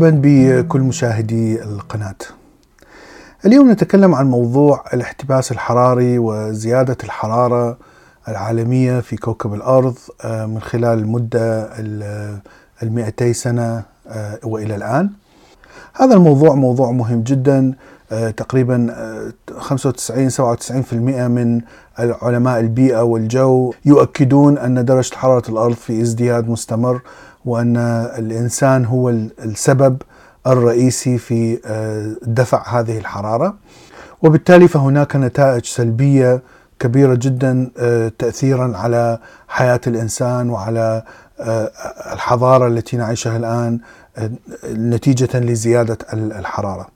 [0.00, 2.16] مرحبا بكل مشاهدي القناة.
[3.46, 7.78] اليوم نتكلم عن موضوع الاحتباس الحراري وزيادة الحرارة
[8.28, 11.70] العالمية في كوكب الأرض آه، من خلال المدة
[12.82, 15.10] المئتي سنة آه، وإلى الآن.
[15.94, 17.74] هذا الموضوع موضوع مهم جدا
[18.12, 18.94] آه، تقريبا
[19.58, 21.60] 95 97% من
[21.98, 27.00] علماء البيئة والجو يؤكدون أن درجة حرارة الأرض في ازدياد مستمر
[27.44, 27.76] وأن
[28.18, 29.08] الإنسان هو
[29.44, 30.02] السبب
[30.46, 33.54] الرئيسي في آه، دفع هذه الحرارة
[34.22, 36.42] وبالتالي فهناك نتائج سلبية
[36.78, 39.18] كبيرة جدا آه، تاثيرا على
[39.48, 41.02] حياة الإنسان وعلى
[41.40, 41.70] آه،
[42.12, 43.78] الحضارة التي نعيشها الآن
[44.64, 46.88] نتيجة لزيادة الحرارة.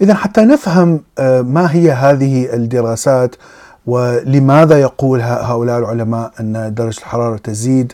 [0.00, 1.00] اذا حتى نفهم
[1.42, 3.36] ما هي هذه الدراسات
[3.86, 7.92] ولماذا يقول هؤلاء العلماء أن درجة الحرارة تزيد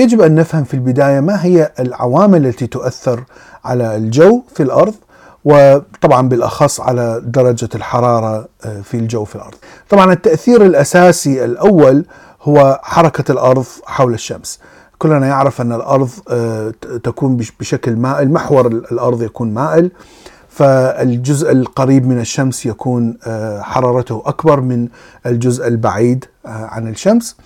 [0.00, 3.24] يجب أن نفهم في البداية ما هي العوامل التي تؤثر
[3.64, 4.94] على الجو في الأرض
[5.44, 9.54] وطبعا بالأخص على درجة الحرارة آه، في الجو في الأرض.
[9.88, 12.04] طبعا التأثير الأساسي الأول
[12.42, 14.60] هو حركة الأرض حول الشمس.
[14.98, 16.72] كلنا يعرف أن الأرض آه،
[17.04, 19.90] تكون بشكل مائل، محور الأرض يكون مائل
[20.50, 24.88] فالجزء القريب من الشمس يكون آه، حرارته أكبر من
[25.26, 27.36] الجزء البعيد عن الشمس.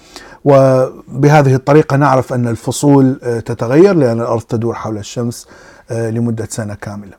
[0.44, 5.46] وبهذه الطريقة نعرف أن الفصول آه، تتغير لأن الأرض تدور حول الشمس
[5.90, 7.12] آه، لمدة سنة كاملة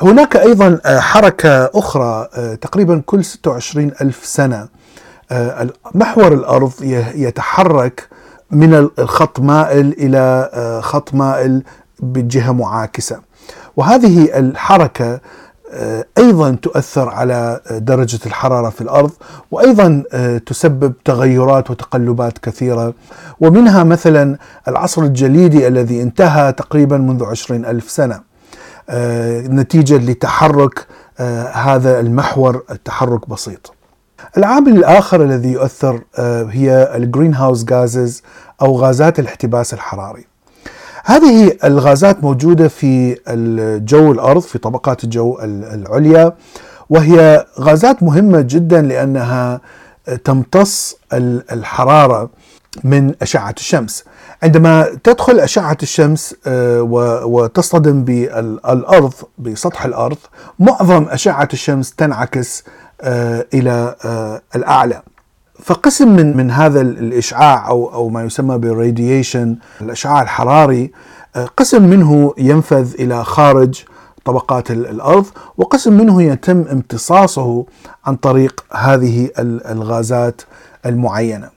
[0.00, 2.28] هناك أيضا آه، حركة أخرى
[2.60, 4.68] تقريبا كل 26 ألف سنة
[5.94, 6.72] محور الأرض
[7.14, 8.08] يتحرك
[8.50, 10.50] من الخط مائل إلى
[10.84, 11.62] خط مائل
[12.00, 13.20] بجهة معاكسة
[13.76, 15.20] وهذه الحركة
[15.72, 19.10] آه، أيضا تؤثر على درجة الحرارة في الأرض
[19.50, 22.94] وأيضا آه، تسبب تغيرات وتقلبات كثيرة
[23.40, 24.38] ومنها مثلا
[24.68, 28.20] العصر الجليدي الذي انتهى تقريبا منذ عشرين ألف سنة
[28.88, 30.86] آه، نتيجة لتحرك
[31.52, 33.74] هذا المحور التحرك بسيط.
[34.36, 36.00] العامل الآخر الذي يؤثر
[36.50, 38.22] هي الجرين هاوس غازز
[38.62, 40.35] أو غازات الاحتباس الحراري.
[41.08, 46.32] هذه الغازات موجودة في الجو الأرض في طبقات الجو العليا
[46.90, 49.60] وهي غازات مهمة جدا لأنها
[50.24, 50.96] تمتص
[51.52, 52.30] الحرارة
[52.84, 54.04] من أشعة الشمس.
[54.42, 56.82] عندما تدخل أشعة الشمس آه،
[57.26, 60.18] وتصطدم بالأرض بسطح الأرض
[60.58, 62.64] معظم أشعة الشمس تنعكس
[63.00, 65.02] آه، إلى آه، الأعلى.
[65.62, 70.92] فقسم من من هذا الإشعاع أو أو ما يسمى بالراديشن الإشعاع الحراري
[71.36, 73.82] آه، قسم منه ينفذ إلى خارج
[74.24, 75.26] طبقات الأرض
[75.58, 77.64] وقسم منه يتم امتصاصه
[78.06, 80.42] عن طريق هذه الغازات
[80.86, 81.48] المعينة.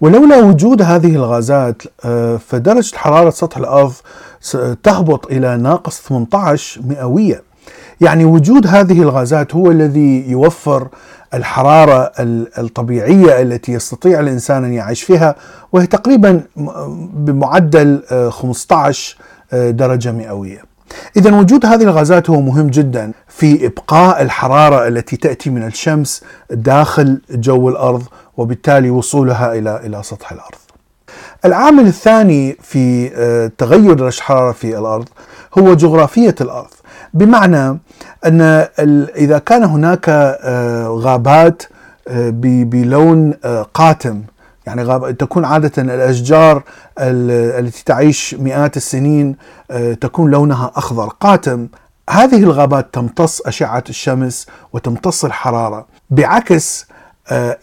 [0.00, 3.92] ولولا وجود هذه الغازات آه، فدرجة حرارة سطح الأرض
[4.82, 7.42] تهبط إلى ناقص 18 مئوية.
[8.00, 10.88] يعني وجود هذه الغازات هو الذي يوفر
[11.34, 12.12] الحرارة
[12.58, 15.34] الطبيعية التي يستطيع الإنسان أن يعيش فيها
[15.72, 16.42] وهي تقريبا
[17.14, 19.16] بمعدل 15
[19.52, 20.62] آه، آه، درجة مئوية
[21.16, 27.20] إذا وجود هذه الغازات هو مهم جدا في إبقاء الحرارة التي تأتي من الشمس داخل
[27.30, 28.02] جو الأرض
[28.36, 30.58] وبالتالي وصولها إلى إلى سطح الأرض.
[31.44, 35.08] العامل الثاني في آه، تغير درجة الحرارة في الأرض
[35.58, 36.70] هو جغرافية الأرض
[37.16, 37.78] بمعنى
[38.26, 38.40] أن
[39.16, 41.62] إذا كان هناك آه، غابات
[42.08, 44.22] آه، بلون آه، قاتم
[44.66, 46.62] يعني تكون عادة الأشجار
[46.98, 49.36] التي تعيش مئات السنين
[50.00, 51.08] تكون لونها أخضر.
[51.08, 51.68] قاتم
[52.10, 55.86] هذه الغابات تمتص أشعة الشمس وتمتص الحرارة.
[56.10, 56.86] بعكس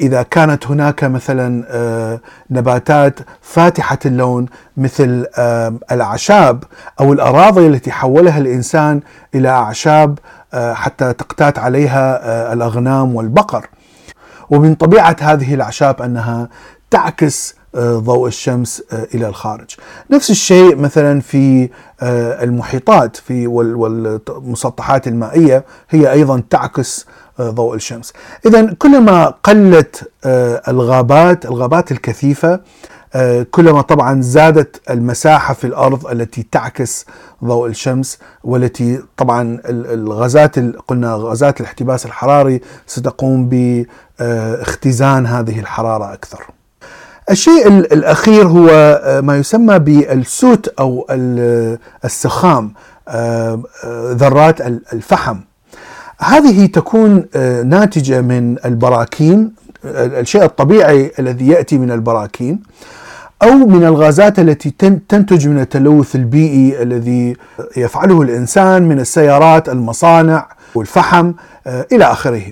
[0.01, 2.19] إذا كانت هناك مثلا آه،
[2.49, 4.45] نباتات فاتحة اللون
[4.77, 6.63] مثل آه، الأعشاب
[6.99, 9.01] أو الأراضي التي حولها الإنسان
[9.35, 10.19] إلى أعشاب
[10.73, 13.67] حتى تقتات عليها الأغنام والبقر.
[14.49, 16.49] ومن طبيعة هذه الأعشاب أنها
[16.91, 18.83] تعكس ضوء الشمس
[19.15, 19.75] إلى الخارج.
[20.11, 21.69] نفس الشيء مثلا في
[22.43, 27.05] المحيطات في والمسطحات المائية هي أيضا تعكس
[27.41, 28.13] ضوء الشمس
[28.45, 32.59] إذا كلما قلت آه، الغابات الغابات الكثيفة
[33.15, 37.05] آه، كلما طبعا زادت المساحة في الأرض التي تعكس
[37.43, 43.49] ضوء الشمس والتي طبعا الغازات قلنا غازات الاحتباس الحراري ستقوم
[44.19, 46.47] باختزان هذه الحرارة أكثر
[47.31, 51.07] الشيء الأخير هو آه، ما يسمى بالسوت أو
[52.05, 52.73] السخام
[54.11, 54.61] ذرات
[54.93, 55.37] الفحم
[56.19, 59.51] هذه تكون آه، ناتجة من البراكين
[59.85, 62.59] الشيء الطبيعي الذي يأتي من البراكين
[63.43, 64.69] أو من الغازات التي
[65.09, 67.35] تنتج من التلوث البيئي الذي
[67.77, 71.33] يفعله الإنسان من السيارات، المصانع والفحم
[71.67, 72.43] إلى آخره.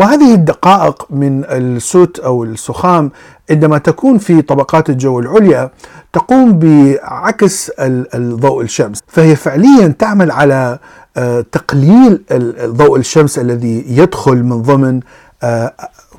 [0.00, 3.10] وهذه الدقائق من السوت أو السخام
[3.50, 5.70] عندما تكون في طبقات الجو العليا
[6.12, 7.72] تقوم بعكس
[8.16, 10.78] ضوء الشمس فهي فعليا تعمل على
[11.16, 12.22] آه، تقليل
[12.64, 15.00] ضوء الشمس الذي يدخل من ضمن
[15.42, 15.72] آه،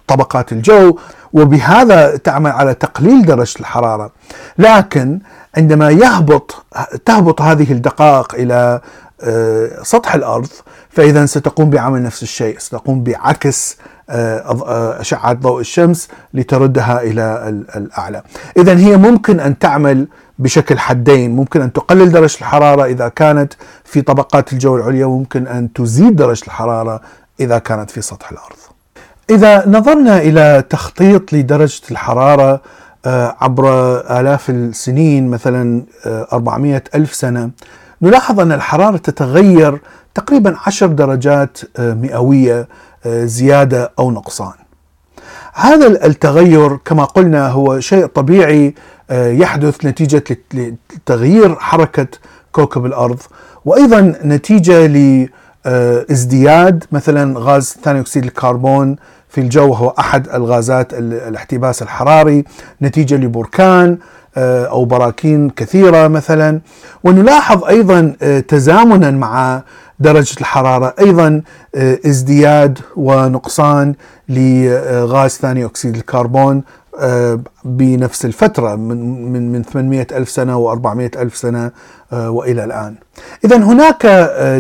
[0.07, 0.97] طبقات الجو
[1.33, 4.11] وبهذا تعمل على تقليل درجة الحرارة.
[4.57, 5.19] لكن
[5.57, 6.65] عندما يهبط
[7.05, 8.81] تهبط هذه الدقائق آه،
[9.83, 10.47] سطح الأرض
[10.89, 13.77] فإذا ستقوم بعمل نفس الشيء ستقوم بعكس
[14.09, 18.21] آه، أشعة ضوء الشمس لتردها إلى الأعلى.
[18.57, 20.07] إذا هي ممكن أن تعمل
[20.39, 23.53] بشكل حدين ممكن أن تقلل درجة الحرارة إذا كانت
[23.83, 27.01] في طبقات الجو العليا وممكن أن تزيد درجة الحرارة
[27.39, 28.55] إذا كانت في سطح الأرض.
[29.29, 32.61] إذا نظرنا إلى تخطيط لدرجة الحرارة
[33.05, 33.69] آه، عبر
[34.19, 37.49] آلاف السنين مثلا 400 ألف سنة
[38.01, 39.81] نلاحظ أن الحرارة تتغير
[40.15, 42.67] تقريبا عشر درجات آه، مئوية
[43.05, 44.53] آه، زيادة أو نقصان.
[45.53, 48.75] هذا التغير كما قلنا هو شيء طبيعي
[49.09, 52.07] آه، يحدث نتيجة لتغيير حركة
[52.51, 53.19] كوكب الأرض
[53.65, 54.87] وأيضا نتيجة
[55.65, 58.95] لازدياد مثلا غاز ثاني أكسيد الكربون
[59.29, 62.43] في الجو وهو أحد الغازات الاحتباس الحراري
[62.81, 63.97] نتيجة لبركان
[64.37, 66.61] أو براكين كثيرة مثلا
[67.03, 68.15] ونلاحظ أيضا
[68.47, 69.61] تزامنا مع
[70.01, 71.41] درجة الحرارة أيضا
[71.75, 73.95] آه، ازدياد ونقصان
[74.29, 76.63] لغاز ثاني أكسيد الكربون
[76.99, 81.71] آه، بنفس الفترة من من من 800 ألف سنة و 400 ألف سنة
[82.13, 82.95] آه، وإلى الآن.
[83.45, 84.05] إذا هناك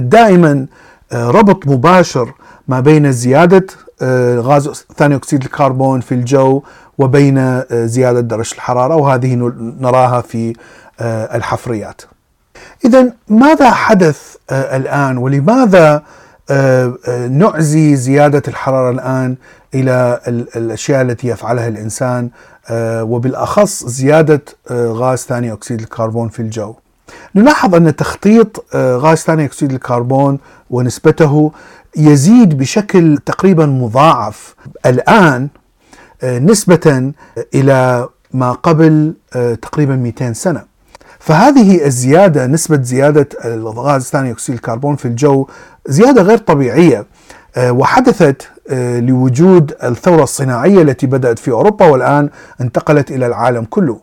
[0.03, 0.65] دائما
[1.13, 2.33] ربط مباشر
[2.67, 3.65] ما بين زيادة
[4.41, 6.61] غاز ثاني أكسيد الكربون في الجو
[7.01, 9.35] وبين زيادة درجة الحرارة وهذه
[9.79, 10.53] نراها في
[11.35, 12.01] الحفريات.
[12.85, 16.03] إذا ماذا حدث آه، الآن؟ ولماذا
[16.51, 19.35] آه، آه، نعزي زيادة الحرارة الآن
[19.73, 20.19] إلى
[20.55, 22.29] الأشياء التي يفعلها الإنسان
[23.01, 26.75] وبالأخص زيادة غاز ثاني أكسيد الكربون في الجو؟
[27.35, 30.39] نلاحظ أن تخطيط غاز ثاني أكسيد الكربون
[30.69, 31.51] ونسبته
[31.97, 34.55] يزيد بشكل تقريبا مضاعف.
[34.85, 35.47] الآن
[36.23, 37.11] نسبة
[37.55, 39.13] إلى ما قبل
[39.61, 40.71] تقريبا 200 سنة.
[41.19, 45.47] فهذه الزيادة نسبة زيادة الغاز ثاني أكسيد الكربون في الجو
[45.87, 47.05] زيادة غير طبيعية
[47.55, 52.29] آه، وحدثت آه، لوجود الثورة الصناعية التي بدأت في أوروبا والآن
[52.61, 53.99] انتقلت إلى العالم كله.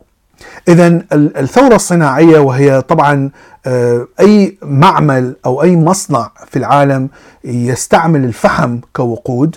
[0.67, 3.29] إذا الثورة الصناعية وهي طبعا
[3.65, 7.09] آه، أي معمل أو أي مصنع في العالم
[7.43, 9.55] يستعمل الفحم كوقود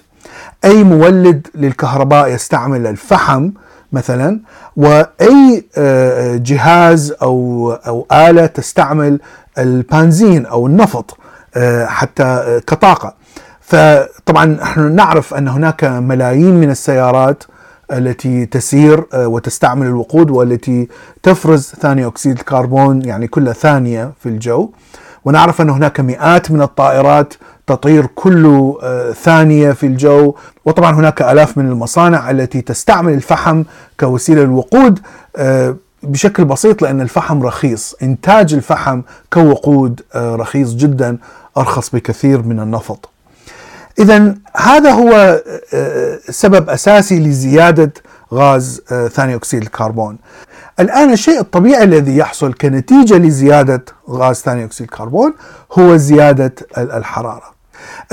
[0.65, 3.51] أي مولد للكهرباء يستعمل الفحم
[3.93, 4.41] مثلا
[4.77, 9.21] وأي آه، جهاز أو أو آلة تستعمل
[9.59, 11.17] البنزين أو النفط
[11.57, 13.15] آه، حتى آه، كطاقة.
[13.61, 17.45] فطبعا نحن نعرف أن هناك ملايين من السيارات
[17.93, 20.89] التي تسير وتستعمل الوقود والتي
[21.23, 24.71] تفرز ثاني أكسيد الكربون يعني كل ثانية في الجو.
[25.25, 27.35] ونعرف أن هناك مئات من الطائرات
[27.77, 33.63] تطير كل آه، ثانية في الجو وطبعا هناك آلاف من المصانع التي تستعمل الفحم
[34.01, 35.01] كوسيلة للوقود
[35.37, 39.01] آه، بشكل بسيط لأن الفحم رخيص، إنتاج الفحم
[39.33, 41.19] كوقود آه، رخيص جدا
[41.57, 43.09] أرخص بكثير من النفط.
[43.99, 45.43] اذا هذا هو
[46.29, 47.93] سبب أساسي لزيادة
[48.35, 50.19] غاز ثاني أكسيد الكربون.
[50.81, 55.35] الآن الشيء الطبيعي الذي يحصل كنتيجة لزيادة غاز ثاني أكسيد الكربون
[55.73, 57.53] هو زيادة الحرارة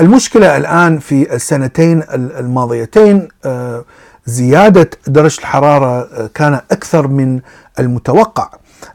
[0.00, 3.84] المشكلة الآن في السنتين الماضيتين آه،
[4.26, 7.40] زيادة درجة الحرارة آه، كان أكثر من
[7.78, 8.48] المتوقع.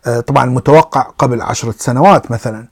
[0.06, 2.66] آه، طبعا المتوقع قبل عشرة سنوات مثلا.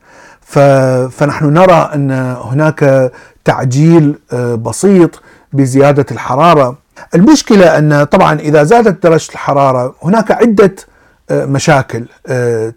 [1.09, 3.11] فنحن نرى أن هناك
[3.45, 4.19] تعجيل
[4.57, 5.21] بسيط
[5.53, 6.77] بزيادة الحرارة.
[7.15, 10.75] المشكلة أن طبعا إذا زادت درجة الحرارة هناك عدة
[11.31, 12.05] مشاكل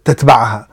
[0.04, 0.68] تتبعها.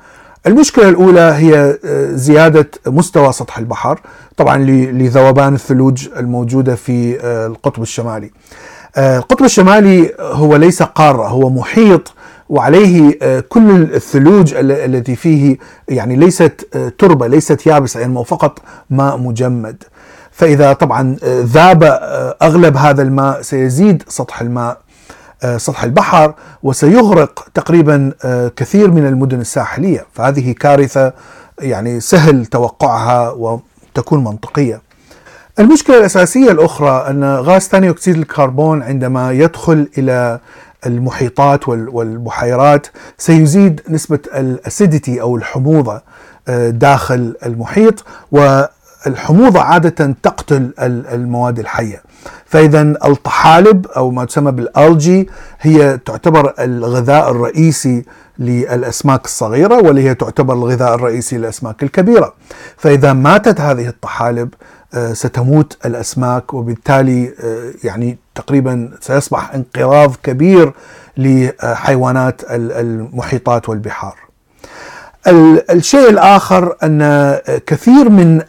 [0.47, 3.99] المشكلة الأولى هي آه، زيادة مستوى سطح البحر
[4.37, 4.57] طبعا
[4.91, 8.31] لذوبان الثلوج الموجودة في القطب الشمالي.
[8.97, 12.13] القطب الشمالي هو ليس قارة هو محيط
[12.49, 15.57] وعليه كل الثلوج التي فيه
[15.89, 18.59] يعني ليست تربة ليست يابسة يعني فقط
[18.89, 19.83] ماء مجمد.
[20.33, 24.82] فإذا طبعا آه، ذاب آه، أغلب هذا الماء سيزيد سطح الماء آه،
[25.57, 26.33] سطح البحر
[26.63, 28.11] وسيغرق تقريبا
[28.55, 30.05] كثير من المدن الساحلية.
[30.13, 31.13] فهذه كارثة
[31.59, 34.81] يعني سهل توقعها وتكون منطقية.
[35.59, 40.39] المشكلة الأساسية الأخرى أن غاز ثاني أكسيد الكربون عندما يدخل إلى
[40.85, 46.01] المحيطات والبحيرات سيزيد نسبة الأسيديتي أو الحموضة
[46.47, 48.05] آه، داخل المحيط
[49.05, 52.03] والحموضة عادة تقتل المواد الحية.
[52.45, 55.29] فإذا الطحالب أو ما تسمى بالألجي
[55.61, 58.05] هي تعتبر الغذاء الرئيسي
[58.39, 62.33] للأسماك الصغيرة واللي هي تعتبر الغذاء الرئيسي للأسماك الكبيرة.
[62.77, 64.53] فإذا ماتت هذه الطحالب
[64.93, 70.73] آه، ستموت الأسماك وبالتالي آه، يعني تقريبا سيصبح انقراض كبير
[71.17, 74.22] لحيوانات المحيطات والبحار.
[75.27, 77.37] الشيء الآخر أن
[77.67, 78.41] كثير من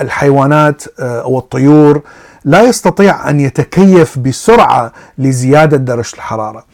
[0.00, 2.02] الحيوانات آه، أو الطيور
[2.44, 6.64] لا يستطيع أن يتكيف بسرعة لزيادة درجة الحرارة.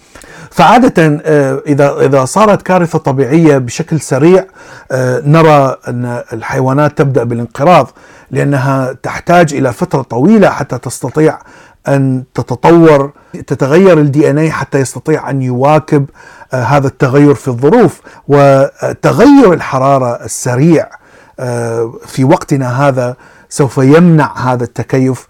[0.50, 4.44] فعادة آه، إذا إذا صارت كارثة طبيعية بشكل سريع
[4.92, 7.90] آه، نرى أن الحيوانات تبدأ بالانقراض
[8.30, 11.38] لأنها تحتاج إلى فترة طويلة حتى تستطيع
[11.88, 13.12] أن تتطور
[13.46, 16.06] تتغير الدي ان اي حتى يستطيع أن يواكب
[16.54, 18.00] آه، هذا التغير في الظروف.
[18.28, 20.86] وتغير الحرارة السريع
[22.06, 23.16] في وقتنا هذا
[23.48, 25.26] سوف يمنع هذا التكيف.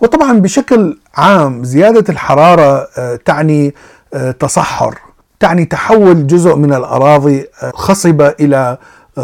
[0.00, 2.88] وطبعا بشكل عام زيادة الحرارة
[3.24, 3.74] تعني
[4.40, 4.98] تصحر
[5.40, 8.78] تعني تحول جزء من الأراضي خصبة إلى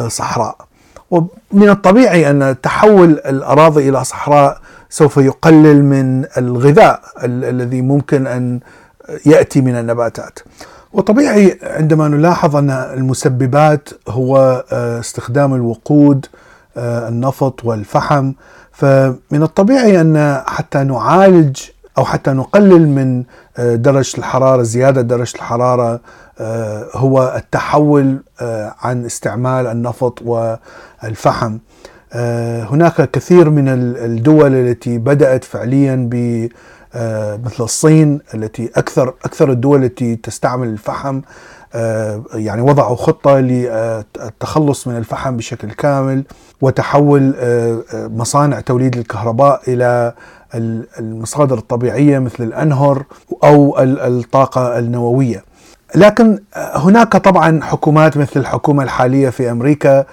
[0.09, 0.57] صحراء.
[1.11, 8.61] ومن الطبيعي أن تحول الأراضي إلى صحراء سوف يقلل من الغذاء الذي ممكن أن
[9.27, 10.39] يأتي من النباتات.
[10.93, 16.27] وطبيعي عندما نلاحظ أن المسببات هو استخدام الوقود
[16.77, 18.33] النفط والفحم
[18.73, 21.61] فمن الطبيعي أن حتى نعالج
[21.99, 23.25] أو حتى نقلل من
[23.57, 26.01] آه، درجة الحرارة زيادة درجة الحرارة
[26.39, 31.59] آه، هو التحول آه، عن استعمال النفط والفحم.
[32.71, 36.49] هناك كثير من الدول التي بدأت فعليا ب
[37.45, 41.21] مثل الصين التي أكثر أكثر الدول التي تستعمل الفحم
[42.35, 46.25] يعني وضعوا خطة للتخلص من الفحم بشكل كامل
[46.61, 47.35] وتحول
[47.95, 50.13] مصانع توليد الكهرباء إلى
[50.99, 53.05] المصادر الطبيعية مثل الأنهر
[53.45, 55.45] أو الطاقة النووية.
[55.95, 60.05] لكن هناك طبعا حكومات مثل الحكومة الحالية في أمريكا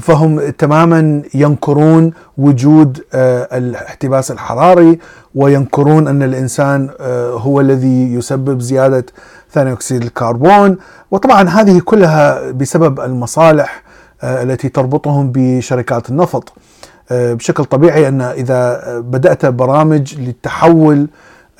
[0.00, 4.98] فهم تماما ينكرون وجود آه، الاحتباس الحراري
[5.34, 9.06] وينكرون أن الإنسان آه، هو الذي يسبب زيادة
[9.52, 10.76] ثاني أكسيد الكربون
[11.10, 13.82] وطبعا هذه كلها بسبب المصالح
[14.22, 16.52] آه، التي تربطهم بشركات النفط.
[17.10, 21.08] بشكل طبيعي أن إذا بدأت برامج للتحول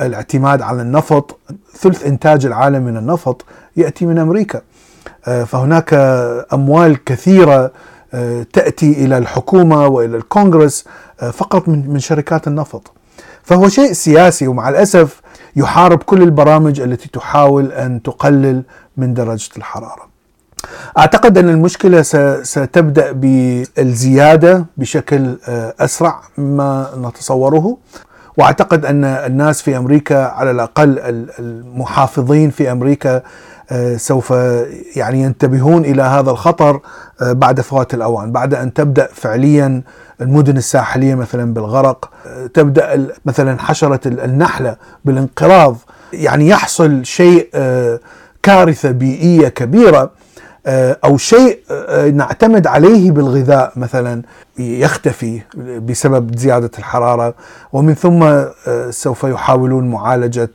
[0.01, 1.39] الاعتماد على النفط
[1.79, 3.45] ثلث إنتاج العالم من النفط
[3.77, 4.61] يأتي من أمريكا.
[5.27, 5.95] آه، فهناك
[6.53, 7.73] أموال كثيرة
[8.15, 10.85] آه، تأتي إلى الحكومة وإلى الكونغرس
[11.33, 12.93] فقط من شركات النفط.
[13.43, 15.21] فهو شيء سياسي ومع الأسف
[15.57, 18.63] يحارب كل البرامج التي تحاول أن تقلل
[18.97, 20.07] من درجة الحرارة.
[20.99, 22.03] أعتقد أن المشكلة
[22.43, 27.77] ستبدأ بالزيادة بشكل آه، أسرع مما نتصوره.
[28.37, 30.99] واعتقد أن الناس في أمريكا على الأقل
[31.39, 33.23] المحافظين في أمريكا
[33.71, 34.31] آه، سوف
[34.97, 36.81] يعني ينتبهون إلى هذا الخطر
[37.23, 39.83] آه، بعد فوات الأوان بعد أن تبدأ فعليا
[40.21, 42.11] المدن الساحلية مثلا بالغرق
[42.55, 45.77] تبدأ مثلا حشرة النحلة بالانقراض
[46.13, 47.49] يعني يحصل شيء
[48.43, 50.01] كارثة بيئية كبيرة.
[50.01, 50.11] آه،
[50.69, 54.23] أو شيء آه، نعتمد عليه بالغذاء مثلا
[54.59, 57.35] يختفي بسبب زيادة الحرارة
[57.73, 60.51] ومن ثم آه، سوف يحاولون معالجة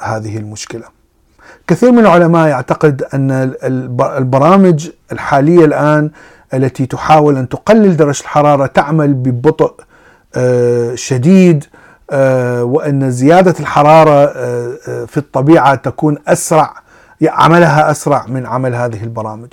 [0.00, 0.82] هذه المشكلة.
[1.66, 3.54] كثير من العلماء يعتقد أن
[4.02, 6.10] البرامج الحالية الآن
[6.54, 9.74] التي تحاول أن تقلل درجة الحرارة تعمل ببطء
[10.94, 11.64] شديد
[12.62, 14.26] وأن زيادة الحرارة
[15.06, 16.83] في الطبيعة تكون أسرع
[17.22, 19.52] عملها أسرع من عمل هذه البرامج.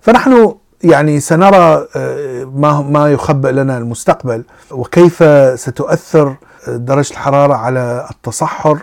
[0.00, 0.54] فنحن
[0.84, 5.24] يعني سنرى آه، ما ما يخبئ لنا المستقبل وكيف
[5.60, 6.36] ستؤثر
[6.68, 8.78] درجة الحرارة على التصحر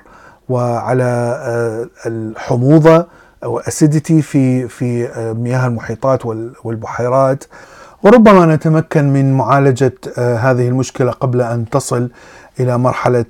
[0.50, 1.04] وعلى
[1.44, 3.08] آه، الحموضة
[3.44, 6.26] أو اسيديتي في في آه، مياه المحيطات
[6.64, 7.44] والبحيرات
[8.04, 12.10] وربما نتمكن من معالجة هذه المشكلة قبل أن تصل
[12.60, 13.26] إلى مرحلة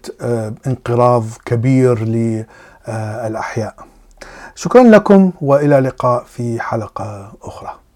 [0.67, 3.75] انقراض كبير للأحياء.
[4.58, 7.87] شكرا لكم وإلى اللقاء في حلقة أخرى.